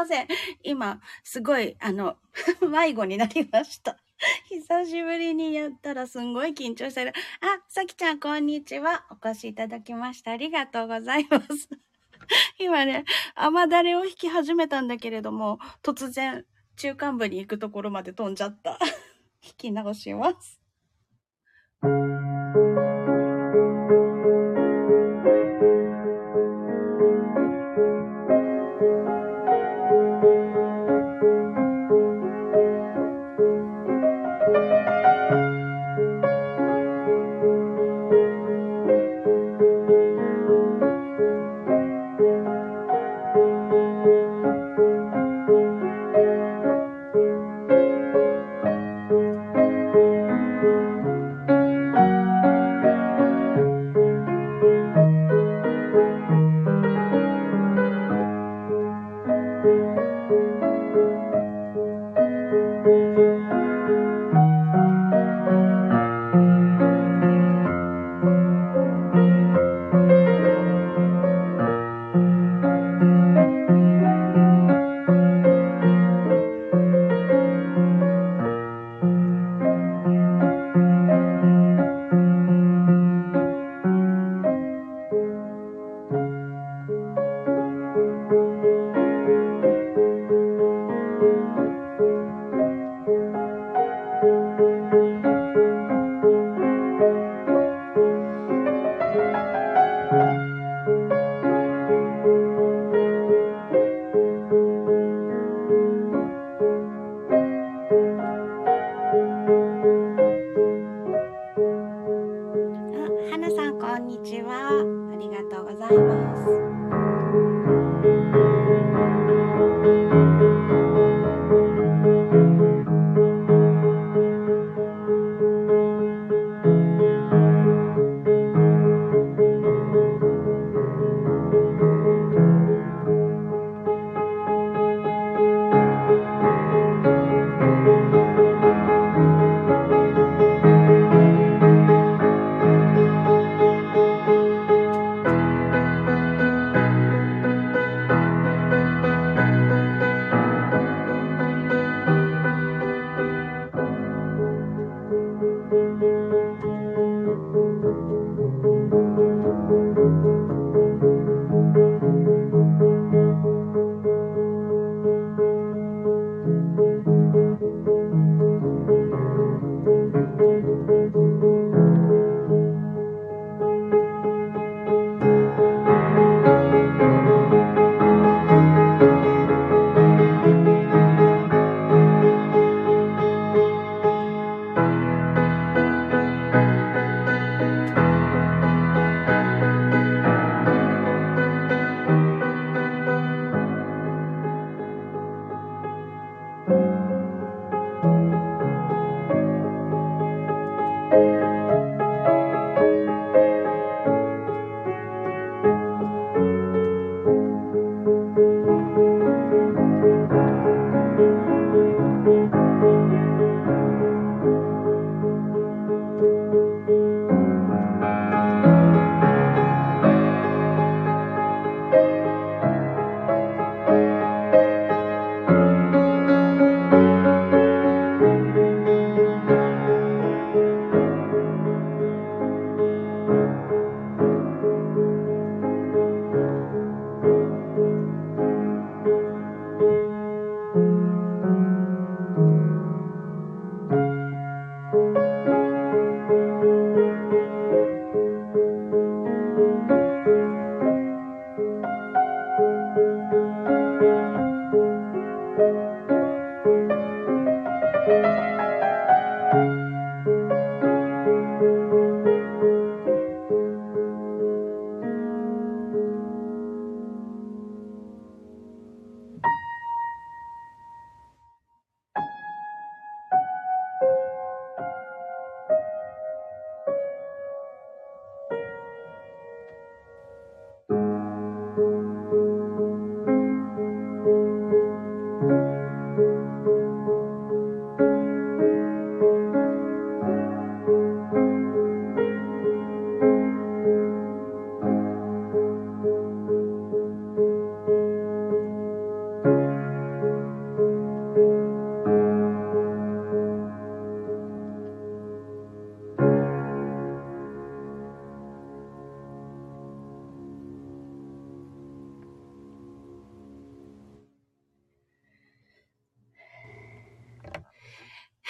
[0.00, 0.26] ません。
[0.62, 2.16] 今、すごい、あの、
[2.68, 3.98] 迷子になりました。
[4.48, 7.12] 久しぶりにやったらすんごい緊張してる。
[7.40, 9.06] あ、さきちゃん、こんにちは。
[9.10, 10.32] お越しいただきました。
[10.32, 11.68] ありがとうございます。
[12.58, 16.44] 今ね、雨だれを引き始めたんだけれども、突然、
[16.76, 18.78] 中間部に行くところまで飛んじゃった。
[19.42, 20.60] 引き直します。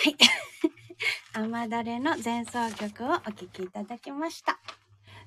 [0.03, 0.17] はい。
[1.35, 4.59] 甘だれの前奏曲をお聴きいただきました。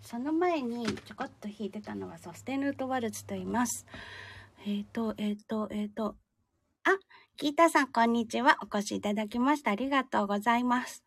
[0.02, 3.86] その前にちょこっと弾いてたのはソステヌートワルツと言います。
[4.66, 6.16] えっ、ー、と、えっ、ー、と、えっ、ー、と、
[6.86, 6.98] あ、
[7.38, 8.58] ギータさんこんにちは。
[8.64, 9.70] お越しいただきました。
[9.70, 11.04] ありがとうございます。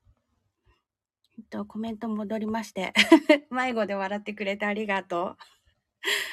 [1.37, 2.93] えっと、コメント戻りまして。
[3.51, 5.37] 迷子で笑ってくれてありがとう。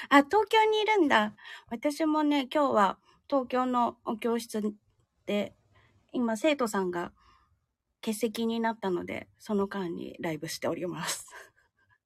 [0.09, 1.33] あ、東京にいるんだ。
[1.69, 4.61] 私もね、今日は東京のお教室
[5.25, 5.55] で、
[6.11, 7.11] 今生徒さんが
[8.03, 11.25] 欠席になったので、その間にライブしております。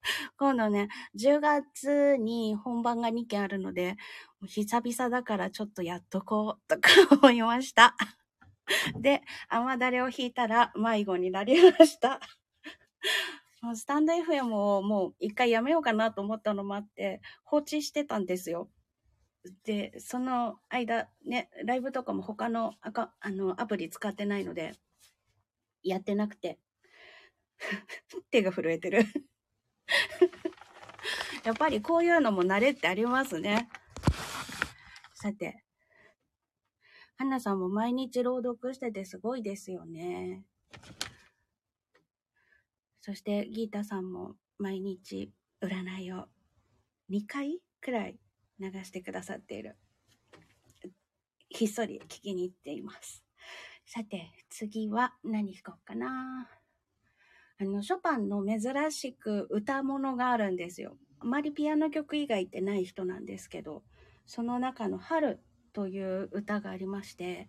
[0.38, 3.98] 今度ね、10月に本番が2件あるので、
[4.46, 6.90] 久々だからちょっとやっとこうとか
[7.20, 7.96] 思いました。
[9.00, 12.20] で、甘だれを引いたら迷子になりました。
[13.62, 18.70] もうスタンド FM をもう一回やめようかなと思ったのもあって、放置してたんですよ。
[19.64, 24.74] で、その間、ね、ライブとかも他のアカあのアプリ使ってないので、
[25.84, 26.60] やってなくて。
[28.30, 29.00] 手が震えてる
[31.44, 33.70] やっぱりこういうのも慣れってありますね。
[35.14, 35.64] さて。
[37.16, 40.46] 花さんも毎日朗読しててすごいですよね。
[43.00, 46.28] そしてギータさんも毎日占いを
[47.10, 48.20] 2回くらい
[48.60, 49.78] 流してくださっている。
[51.50, 53.27] ひっそり聞きに行っています。
[53.90, 56.50] さて、次は何弾こうかな。
[57.58, 60.98] あの、ショパンの珍しく歌物があるんですよ。
[61.20, 63.84] あまりピアノ曲以外ってない人なんですけど、
[64.26, 65.40] その中の春
[65.72, 67.48] という歌がありまして、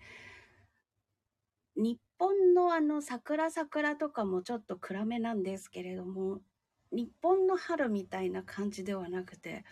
[1.74, 6.40] 日本のあの桜桜とかもちょっと暗めなんですけれども、
[6.92, 9.64] 日本の春みたいな感じではなくて、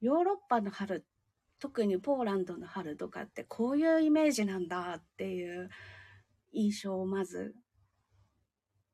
[0.00, 1.06] ヨーロッパの春
[1.62, 5.70] 特にポーランドの春とかってこういうイメージなんだっていう
[6.50, 7.54] 印象をまず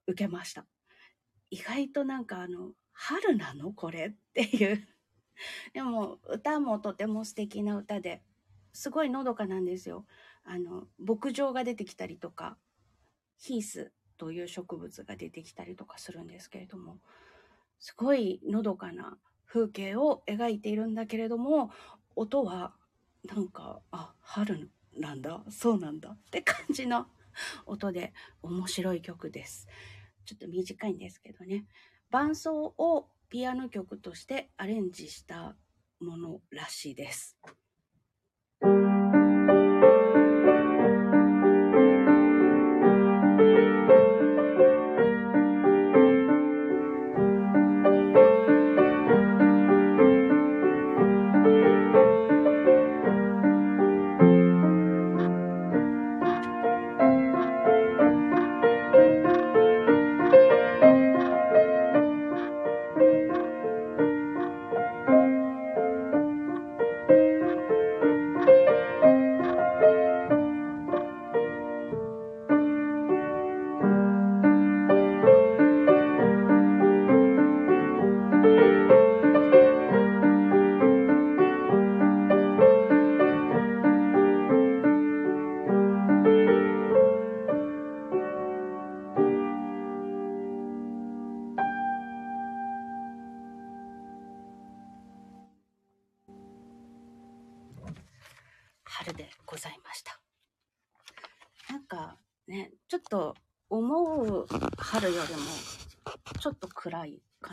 [0.07, 0.67] 受けました。
[1.49, 4.87] 意外となんかあの、春なのこれっていう
[5.73, 8.23] でも歌もとても素敵な歌で、
[8.75, 10.05] すごいのどかなんですよ。
[10.45, 12.59] あの、牧場が出てきたりとか、
[13.39, 17.01] ヒースという植物が出てきたりとかするんですけれども、
[17.79, 21.71] すごいのどかな風景を描いているんだけれども、
[22.19, 22.75] 音は
[23.25, 27.07] なんか、あ、春なんだ、そうなんだって感じの
[27.65, 29.69] 音で面白い曲です。
[30.25, 31.65] ちょっと短いんですけどね。
[32.11, 35.55] 伴奏をピアノ曲としてアレンジした
[36.01, 37.39] ものらしいです。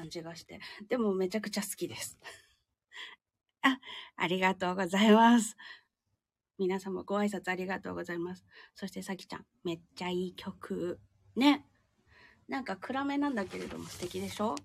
[0.06, 2.20] 感じがして、でもめちゃくちゃ好きです。
[3.62, 3.80] あ、
[4.16, 5.58] ありがとうございます。
[6.58, 8.46] 皆様ご挨拶ありがとうございます。
[8.76, 11.00] そしてさきちゃん、めっちゃいい曲。
[11.36, 11.66] ね。
[12.48, 14.56] なんか暗めなんだけれども素敵でしょ？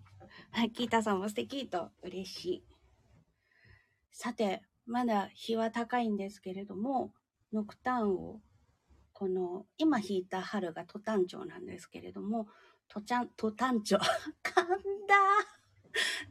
[0.51, 2.65] はい、キータさんも素敵と嬉しい。
[4.13, 7.15] さて、まだ日は高いんですけれども、
[7.53, 8.41] ノクターンを、
[9.15, 12.49] この、今弾いた春がトタン調なんですけれども、
[12.91, 14.01] トちゃん、トタンチョ。
[14.43, 15.15] 噛んだ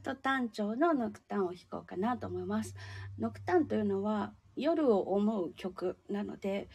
[0.03, 2.75] トタンチョのノクタンを弾こうかなと思います。
[3.17, 6.67] ノクタンというのは夜を思う曲なので、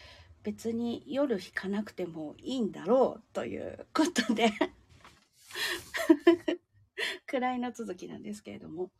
[0.42, 4.52] 別に夜弾かなくてもいいんだろうということで
[7.26, 8.90] 暗いの続きなんですけれども、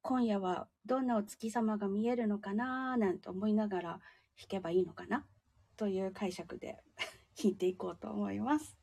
[0.00, 3.90] 今夜はどんなお月様が見えるのかななんて思いながら
[4.36, 5.24] 弾けばいいのかな
[5.76, 6.82] という解釈で
[7.40, 8.81] 弾いていこうと思います。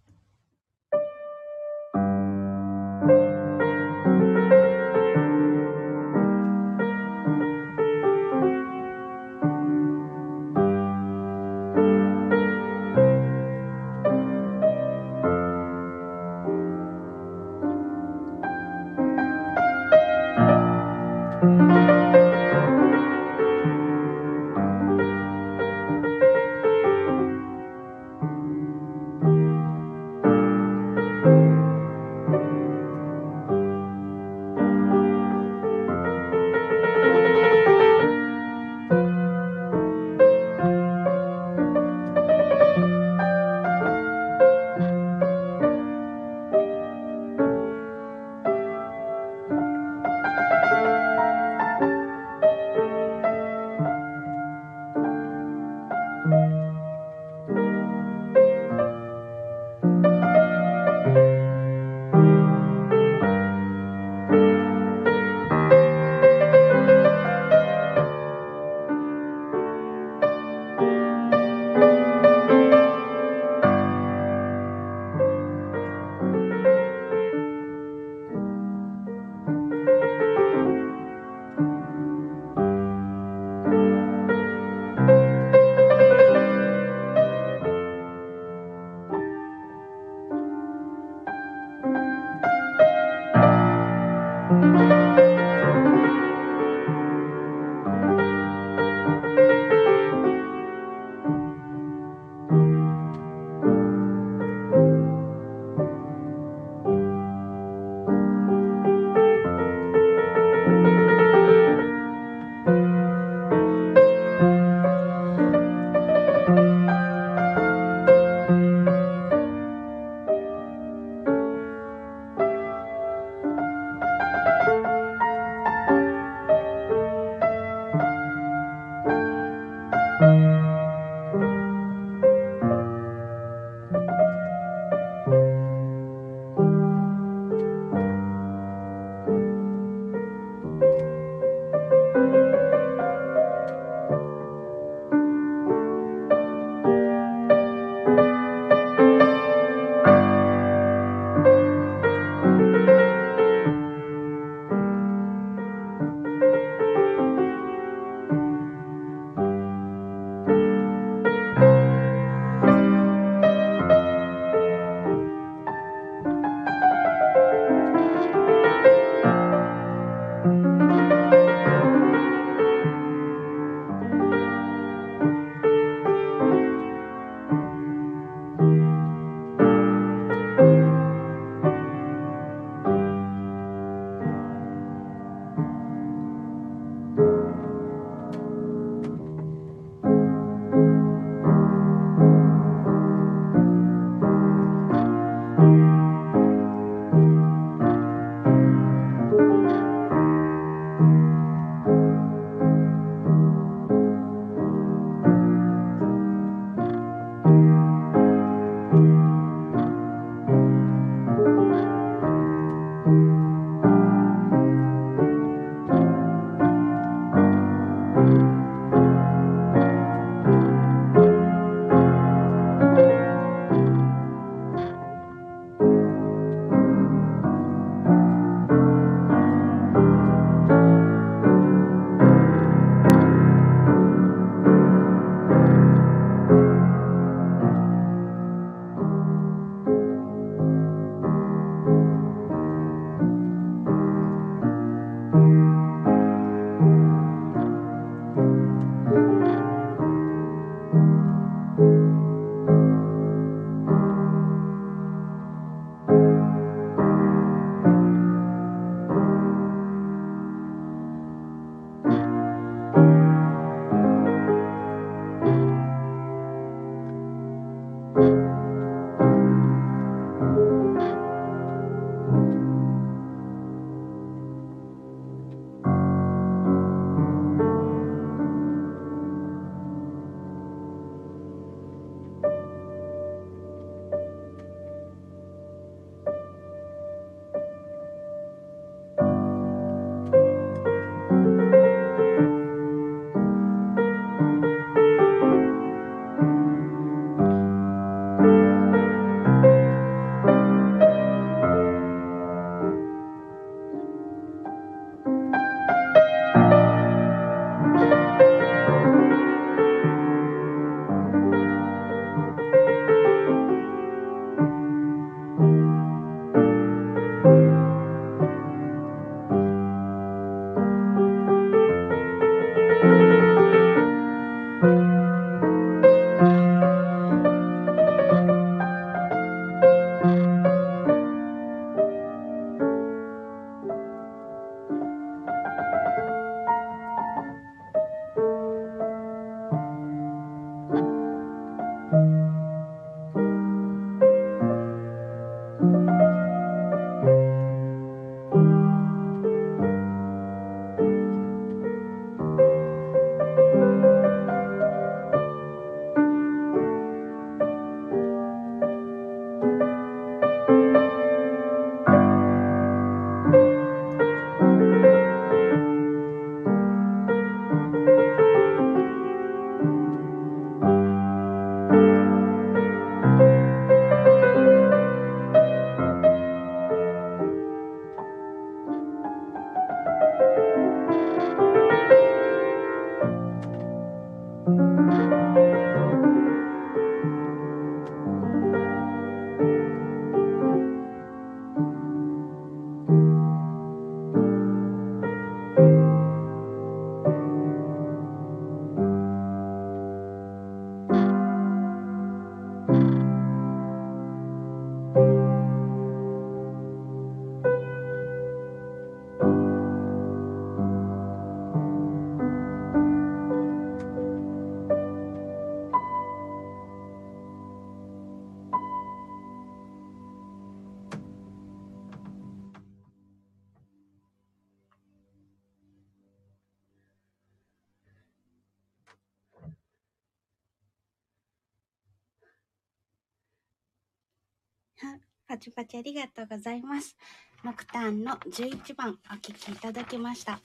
[435.49, 437.17] パチパチありがとうございます。
[437.63, 440.61] ノクターンの11番お聴きいただきました。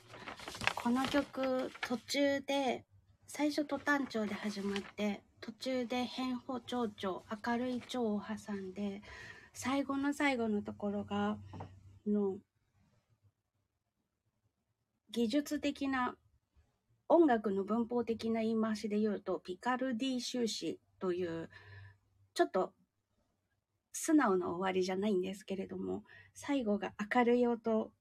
[0.75, 2.85] この曲途中で
[3.27, 9.01] 最初トタン調で始まって途中で変歩長調明るい調を挟んで
[9.55, 11.39] 最後の最後のところが
[12.07, 12.37] の
[15.13, 16.15] 技術的な
[17.09, 21.49] 音楽の文法的な言い回しで言うとピカルディ修士という
[22.35, 22.75] ちょっと
[23.97, 26.03] 素直な終わりじゃないんですけれども
[26.35, 27.93] 最後が明るい音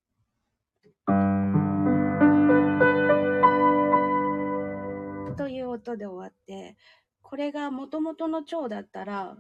[5.38, 6.76] という音で終わって
[7.22, 9.38] これが元々の蝶だったら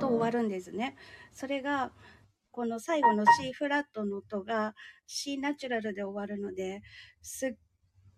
[0.00, 0.96] と終わるんですね。
[1.32, 1.92] それが
[2.50, 4.74] この最後の C フラットの音が
[5.06, 6.82] C ナチュラルで終わるので、
[7.22, 7.54] すっ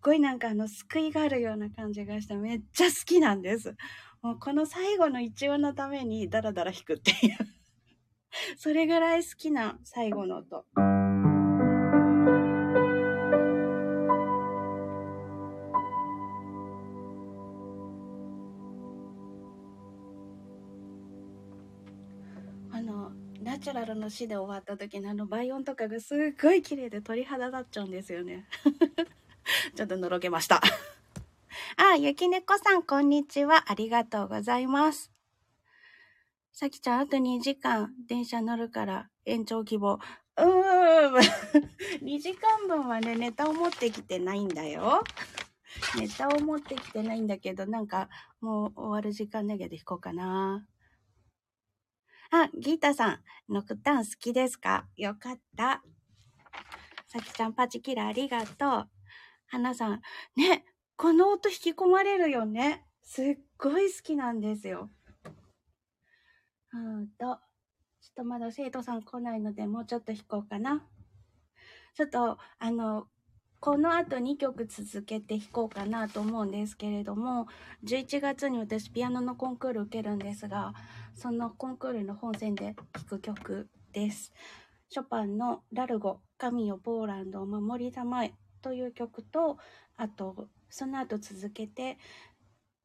[0.02, 3.74] ごいなんかあの救いがあるような感じがしてめっちゃ好きなんです。
[4.22, 7.36] もうこの最後の一音のためにダラダラ弾くっていう
[8.58, 10.64] それぐらい好きな最後の音。
[23.42, 28.46] ナチュラルの死で終わった時のあの倍音とかがすっごい綺麗で鳥肌立っちゃうんですよね。
[29.76, 30.60] ちょっとのろけました。
[31.76, 33.70] あ、ゆきねこさん、こんにちは。
[33.70, 35.10] ありがとうございます。
[36.52, 39.98] さきちゃん、あと2時間電車乗るから延長希望。
[40.36, 41.14] うーん。
[42.04, 45.04] 2時間分はね、ネタを持ってきてないんだよ。
[45.96, 48.08] ネタを持ってきてないんだけど、なんか
[48.40, 50.66] もう終わる時間だけで弾こうかな。
[52.30, 54.86] あ、ギータさん、ノクターン好きですか？
[54.96, 55.82] よかった。
[57.06, 58.99] さきちゃん、パチキラありがとう。
[59.50, 60.00] 花さん、
[60.36, 60.64] ね、
[60.96, 62.86] この音引き込まれるよね。
[63.02, 64.90] すっごい好きなんですよ。
[66.72, 67.38] うんと、ちょっ
[68.14, 70.86] とまだ生徒さん来ないので、もうちょっと弾こうかな。
[71.96, 73.08] ちょっと、あの、
[73.58, 77.48] この後2曲続けて弾こうかなと思うんですけれども、
[77.84, 80.74] 11月に私ピアノのコンクール受けるんですが、
[81.14, 84.32] そのコンクールの本戦で弾く曲です。
[84.90, 89.58] ショパンのラルゴ、神よポーランドを守りたまえという曲と、
[89.96, 91.98] あと、その後続けて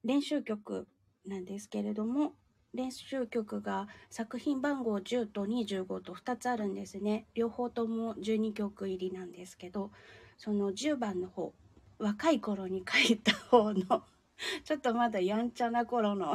[0.03, 0.87] 練習曲
[1.25, 2.33] なんですけれども、
[2.73, 7.25] 練習曲が作品番号10と25と2つあるんですね。
[7.33, 9.91] 両方とも12曲入りなんですけど、
[10.37, 11.53] その10番の方
[11.97, 14.03] 若い頃に書いた方の
[14.63, 16.33] ちょっとまだやんちゃな頃の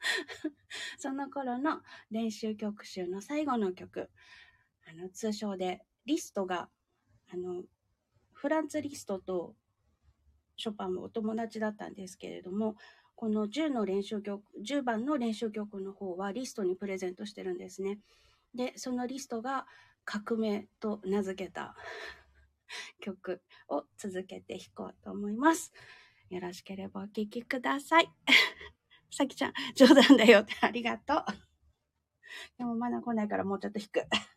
[0.98, 4.10] その頃の練習曲集の最後の曲
[4.86, 6.68] あの通称でリストが
[7.32, 7.64] あの
[8.46, 9.56] フランツ・リストと
[10.56, 12.76] ショパンもお友達だったんですけれども
[13.16, 17.98] この10の練習曲10番の練習曲の方はリストにプレゼントしてるんですね
[18.54, 19.66] でそのリストが
[20.04, 21.74] 革命と名付けた
[23.02, 25.72] 曲を続けて弾こうと思います。
[26.30, 28.08] よろしければお聴きください。
[29.10, 31.24] さきちゃん、冗談だよってありがとう。
[32.58, 34.35] でもまだ来ないからもうちょっと弾く。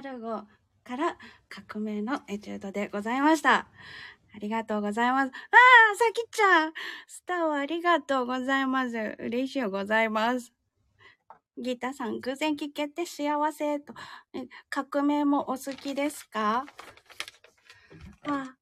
[0.00, 0.42] ナルゴ
[0.84, 1.16] から
[1.48, 3.66] 革命のエチュードでございました。
[4.32, 5.26] ありがとうございます。
[5.26, 6.72] ああ、さきちゃん
[7.08, 8.96] スターをありがとうございます。
[9.18, 10.52] 嬉しいございます。
[11.60, 13.92] ギターさん、偶然聞けて幸せと。
[14.70, 16.64] 革命もお好きですか？
[18.22, 18.54] あ、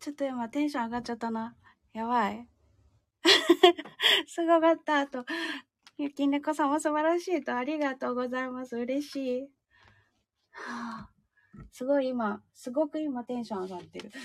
[0.00, 1.54] ちょっと今テンション上がっちゃったな。
[1.92, 2.48] やばい。
[4.26, 5.24] すごかったと。
[5.98, 7.56] ゆきねこさんも素晴らしいと。
[7.56, 8.76] ありがとうございます。
[8.76, 9.59] 嬉しい。
[11.72, 14.10] すごい今、すごく今テンション上がってる。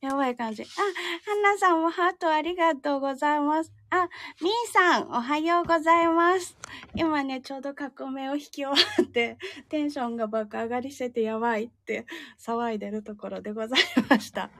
[0.00, 0.62] やばい感じ。
[0.64, 3.72] あ、はなさんもハートありがとうございます。
[3.90, 4.08] あ、
[4.40, 6.56] みーさん、おはようございます。
[6.96, 12.06] 今ね、ちょうど革命を引き終わって、テンションが爆上がりしててやばいって
[12.40, 14.50] 騒いでるところでございました。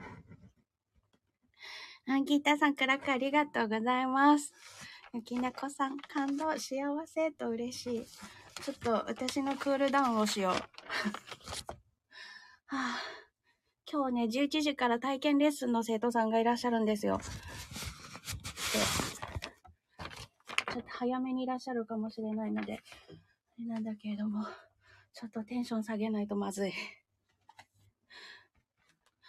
[2.07, 4.53] あ、ギータさん、クラックありがとうございます。
[5.13, 8.05] ゆきねこさん、感動、幸せと嬉しい。
[8.61, 10.53] ちょっと私のクールダウンをしよう。
[10.53, 10.59] は
[12.71, 12.99] あ
[13.91, 17.19] 今日ね、11時から体験レッスンの生徒さんがいらっしゃるんですよ。
[20.73, 22.81] ちょっと早めにいらっしゃるかもしれないので、あ
[23.59, 24.43] れなんだけれども、
[25.13, 26.73] ちょっとテンション下げないとまずい。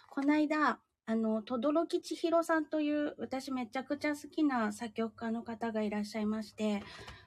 [0.08, 6.82] こないだ、あの、とどろきちひろさんという、私めちゃくちゃ好きな作曲家の方がいらっしゃいまして、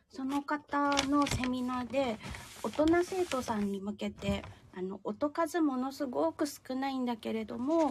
[0.09, 2.17] その方のセミナーで、
[2.63, 4.43] 大人生徒さんに向けて、
[4.77, 7.89] あの音数ものすごく少ないんだけれども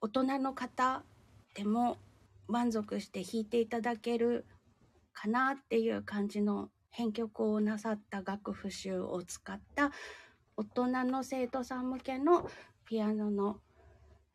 [0.00, 1.02] 大人の方
[1.52, 1.98] でも
[2.48, 4.46] 満足して弾いていただける
[5.12, 9.92] かなっていう感じの編曲をなさった楽譜集を使った
[10.56, 12.48] 大人の生徒さん向けの
[12.86, 13.58] ピアノの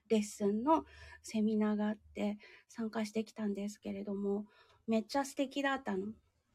[0.08, 0.86] レッスンの
[1.23, 4.45] セミナーがあって参加してきたんですけれども
[4.89, 6.08] めっちゃ素敵だったの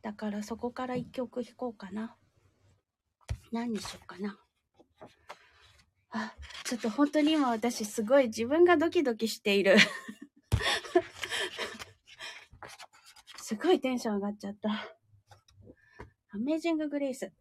[0.02, 2.16] だからそこから一曲弾こうかな。
[3.52, 4.40] 何にしようかな。
[6.10, 9.76] あ、ちょっと本当に今私すごい自分がドキドキしている。
[13.38, 14.68] すごいテンション上がっちゃった。
[16.30, 17.32] アメージンググレイス。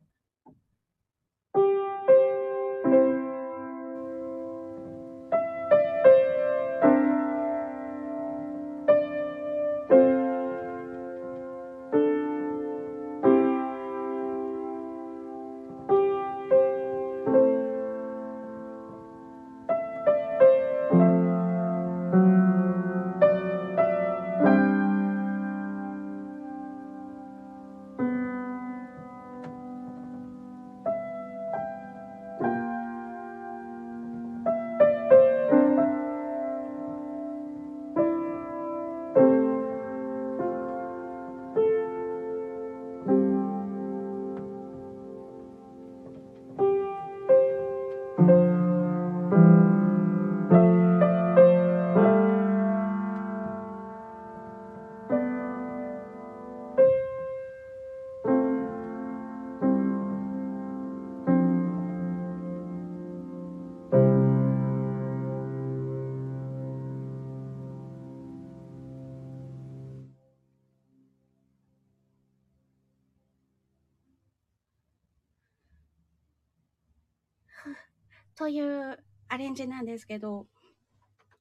[78.43, 78.97] という
[79.29, 80.47] アレンジなんですけど、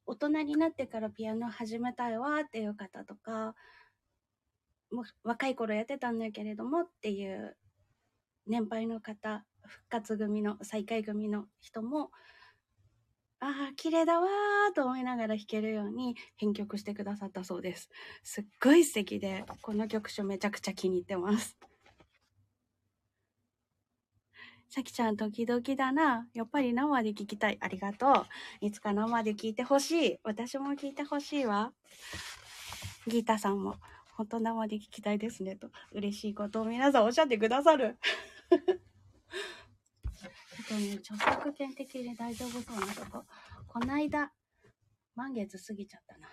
[0.05, 3.55] 大人になってからピアノ始めたいわっていう方とか、
[4.89, 7.57] もう若い頃やってたんだけれどもっていう
[8.47, 12.11] 年配の方、復活組の、再開組の人も、
[13.41, 17.89] ああ、綺麗だわーと思いながら弾けるように編曲してくださったそうです。
[18.23, 21.57] すっごい素敵で、この曲書めちゃくちゃ気に入ってます。
[24.73, 26.25] さきちゃん、時々だな。
[26.33, 27.59] やっぱり生で聞きたい。
[27.61, 28.25] ありがとう。
[28.59, 30.17] いつか生で聞いてほしい。
[30.23, 31.71] 私も聞いてほしいわ。
[33.05, 33.75] ギータさんも、
[34.17, 35.57] 本当生で聞きたいですね。
[35.57, 37.99] と、嬉しいことを皆さんおっしゃってくださる。
[38.49, 38.61] ちょっ
[40.67, 43.25] とね、著作権的に大丈夫そうなとこ。
[43.67, 44.33] こないだ、
[45.13, 46.29] 満月過ぎちゃったな。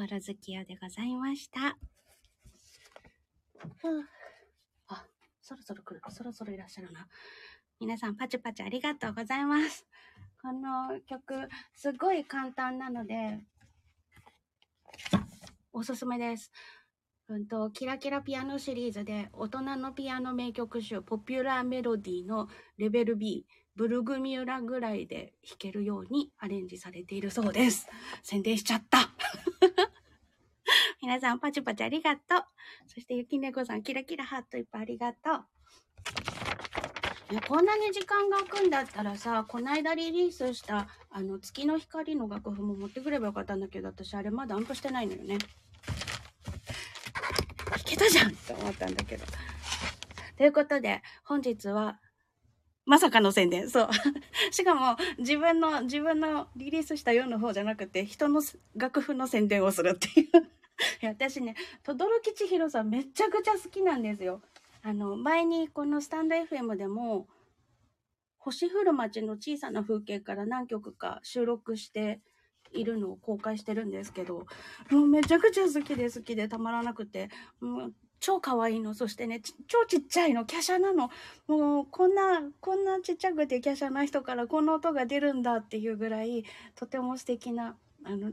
[0.00, 1.76] フォロ好きよでございました。
[4.88, 5.04] あ、
[5.42, 6.00] そろそろ来る。
[6.08, 7.06] そろそろいらっしゃるな。
[7.78, 9.86] 皆さん、パチパチありがとうございます。
[10.40, 13.40] この曲、すごい簡単なので、
[15.70, 16.50] おすすめです。
[17.28, 22.48] うんと、キラキラピアノシリーズで、大人のピアノ名曲集、ポピュラーメロディーの
[22.78, 23.46] レベル B、
[23.76, 27.86] ブルグミュラぐらいで弾けるようにアレンジされているそうです。
[28.22, 29.10] 宣伝しちゃった。
[31.10, 32.44] 皆さん、パチパチありがとう。
[32.86, 35.44] そして、ゆきねこさん、キラキラハートいっぱいありがとう。
[37.32, 45.38] いや、こんなに時間が空くんだったらさ、こないだリリースした、あの、月の光の楽譜も持ってくればよかったんだけど、私あれまだアンプしてないのよね。
[47.76, 49.24] いけたじゃんって思ったんだけど。
[50.36, 51.98] ということで、本日は、
[52.86, 53.68] まさかの宣伝。
[53.68, 53.88] そう。
[54.54, 58.40] しかも、自分の、自分のリリースしたような方じゃなくて、人の
[58.76, 60.59] 楽譜の宣伝をするっていう。
[61.02, 64.40] いや、私ね、轟千尋さんめちゃくちゃ好きなんですよ。
[64.82, 67.26] あの、前にこのスタンド FM でも、
[68.38, 72.20] 星降る街の小さな風景から何曲か収録して
[72.72, 74.46] いるのを公開してるんですけど、
[74.90, 77.28] もうめちゃくちゃ好きで好きでたまらなくて、
[77.60, 78.94] もう超可愛いの。
[78.94, 80.44] そしてね、超ちっちゃいの。
[80.44, 81.10] 華奢なの。
[81.48, 88.32] もう、こんな、こんなちっちゃくて華奢な人からこんな音が出るんだっていうぐらい、とても素敵な、あの、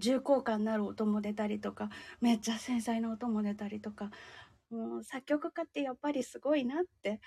[0.00, 1.90] 重厚感のある音も出たりとか、
[2.20, 4.10] めっちゃ繊細な音も出たりとか、
[4.70, 7.20] もう作曲家ってやっぱりすごいなって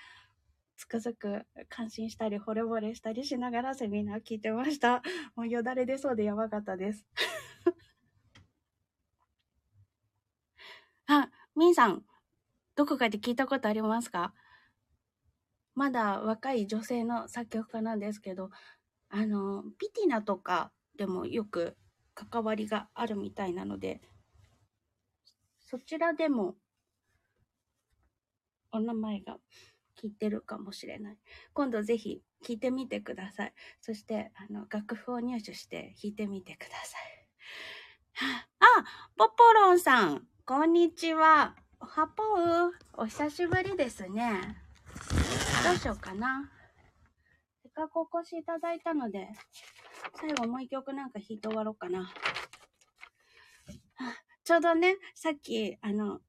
[0.76, 5.02] つくづく感心したり、惚れ惚れしたりしながらセミナー聞いてました。
[5.36, 7.06] もうよだれ出そうでやばかったです。
[11.06, 12.04] あ、みんさん、
[12.76, 14.34] どこかで聞いたことありますか？
[15.74, 18.50] まだ若い女性の作曲家なんですけど、
[19.10, 21.76] あの、ピティナとかでもよく
[22.14, 24.00] 関わりがあるみたいなので、
[25.60, 26.54] そちらでも
[28.70, 29.38] お名前が
[30.00, 31.18] 聞いてるかもしれない。
[31.52, 33.52] 今度ぜひ聞いてみてください。
[33.80, 37.24] そして、あの、楽譜を入手して弾いてみてください。
[38.60, 38.66] あ、
[39.16, 41.56] ポポロンさん、こんにちは。
[41.80, 44.62] ハポウ、お久しぶりですね。
[45.64, 46.50] どうしようかな。
[47.62, 49.28] せっかくお越しいただいたので、
[50.12, 52.12] 最後もう一曲なんか弾いて終わろうかな。
[54.44, 56.20] ちょうどね、さっき、あの、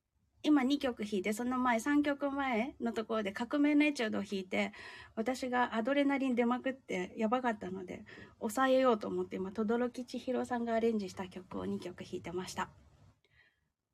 [0.43, 4.73] 今2曲弾いて、その前、3曲前のところで革命のエチュードを弾いて、
[5.15, 8.05] 私がアドレナリン出まくってやばかったので、
[8.39, 12.69] 抑えようと思って今、轟千尋さんがアレンジした曲を2曲弾いてました。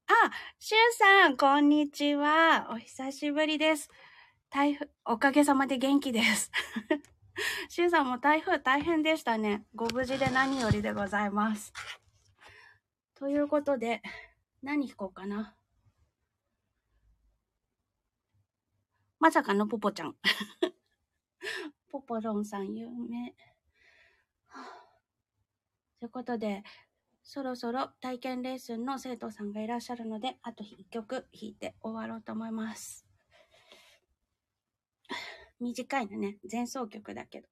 [0.07, 2.67] あ、シュウさん、こんにちは。
[2.71, 3.89] お久しぶりです。
[4.49, 6.51] 台風、おかげさまで元気です。
[7.69, 9.63] シュウさんも台風大変でしたね。
[9.75, 11.73] ご無事で何よりでございます。
[13.15, 14.01] ということで、
[14.61, 15.55] 何弾こうかな。
[19.19, 20.15] まさかのポポちゃん。
[21.91, 23.35] ポポロンさん有名。
[25.99, 26.63] ということで、
[27.21, 33.10] そろそろ体験レッスンの生徒さんがいらっしゃるので、あと1曲弾いて終わろうと思います。
[35.61, 37.47] 短いのね、前奏曲だけど。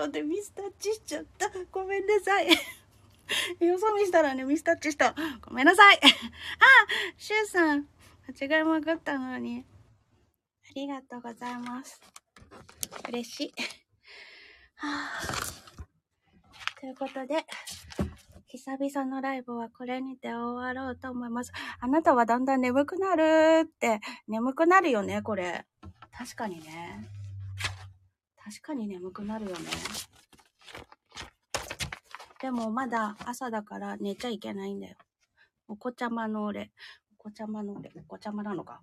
[0.00, 1.50] ろでミスタッチしちゃった。
[1.70, 2.48] ごめんなさい。
[3.64, 5.14] よそ見したらね、ミスタッチした。
[5.42, 6.00] ごめんなさい。
[6.02, 6.08] あ、
[7.16, 7.86] シュウさん。
[8.28, 9.64] 間違いまくったのに。
[10.64, 12.00] ありがとうございます。
[13.08, 13.52] 嬉しい。
[14.76, 15.10] は
[16.76, 17.44] あ、ということで、
[18.46, 21.52] 久々のライブはこれにて終わろうと思います。
[21.80, 25.66] あなたはだんだん眠くなるって、眠くなるよね、これ。
[26.12, 27.19] 確かにね。
[28.50, 29.56] 確かに眠くなるよね。
[32.42, 34.96] でもまだ朝だから寝ちゃいけないんだよ。
[35.68, 36.72] お子ちゃまの俺。
[37.20, 37.92] お子ちゃまの俺。
[37.96, 38.80] お子ちゃまなのか。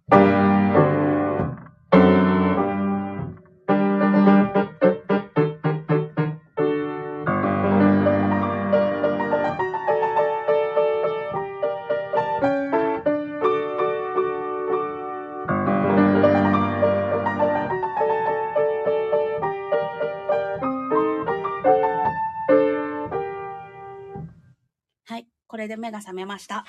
[25.67, 26.65] れで目が覚めました。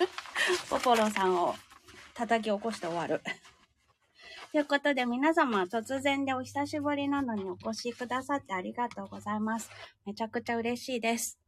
[0.68, 1.54] ポポロさんを
[2.14, 3.22] 叩き起こして終わる。
[4.52, 9.70] ということで皆様突然でお久しぶりなのにお越しくださってありがとうございます。
[10.04, 11.38] めちゃくちゃ嬉しいです。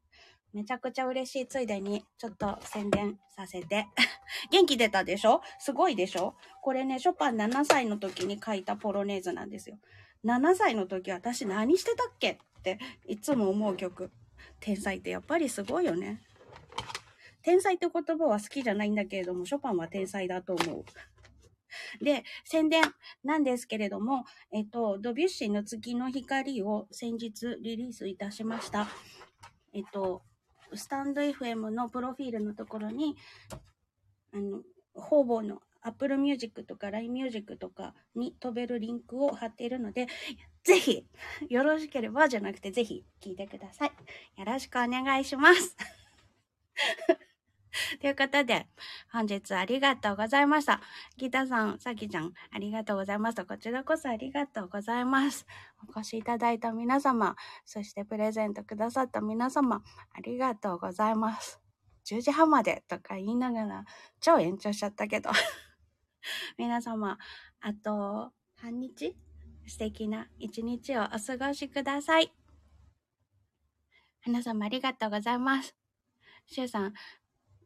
[0.55, 3.86] めちゃくちゃ嬉しいついでにちょっと宣伝させて。
[4.51, 5.43] 元気出たでしょ？
[5.59, 6.36] すごいでしょ？
[6.62, 9.78] これね、ショパン7歳の時に書いたポロネーズなんですよ。
[10.24, 14.11] 7歳の時私何してたっけっていつも思う曲。
[14.61, 16.22] 天才ってやっぱりすごいよね。
[17.43, 20.84] 天才って言葉は好きじゃないんだけれども、ショパンは天才だと思う。
[22.03, 22.82] で、宣伝
[23.24, 28.89] なんですけれども、えっと、ドビュッシーの月の光を先日リリースいたしました。
[29.72, 30.22] えっと、
[30.74, 33.16] スタンド FM のプロフィールのところに、
[34.32, 34.62] あの、
[34.95, 40.07] 方々の Apple Music とか LINE Music とかに飛べるリンクを貼っているので、
[40.64, 41.07] ぜひ、
[41.49, 43.93] よろしければじゃなくてぜひ聞いてください。
[44.36, 45.76] よろしくお願いします。
[48.01, 48.66] ということで、
[49.12, 50.81] 本日ありがとうございました。
[51.16, 53.45] ギタさん、さきちゃん、ありがとうございます。
[53.45, 55.47] こちらこそありがとうございます。
[55.87, 61.61] お越しいただいた皆様、そしてプレゼントくださった皆様、ありがとうございます。
[62.07, 63.85] 10時半までとか言いながら、
[64.21, 65.31] 超延長しちゃったけど。
[66.57, 67.19] 皆様、
[67.61, 69.16] あと、半日
[69.66, 72.33] 素敵な一日をお過ごしください。
[74.27, 75.77] 皆様ありがとうございます。
[76.47, 76.95] シュウさん、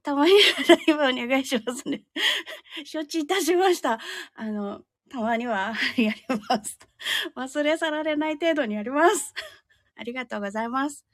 [0.03, 0.39] たまには
[0.69, 0.75] ラ
[1.11, 2.05] イブお願いしますね。
[2.85, 4.01] 承知いたしました。
[4.35, 6.79] あの、たまにはやります。
[7.37, 9.35] 忘れ去られない程度にやります。
[9.95, 11.07] ありがとうございます。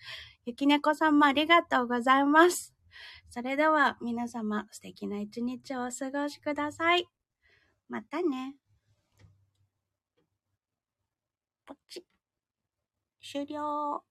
[0.46, 2.74] ゆきねこさんもありがとうございます。
[3.28, 7.06] それでは皆様素敵な一日をお過ごしください。
[7.88, 8.56] またね。
[11.66, 12.06] ポチ。
[13.20, 14.07] 終了。